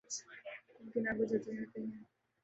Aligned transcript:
اُن 0.77 0.89
کے 0.91 0.99
کام 1.01 1.17
کا 1.17 1.25
جائزہ 1.25 1.51
لیتے 1.51 1.79
ہیں 1.81 2.03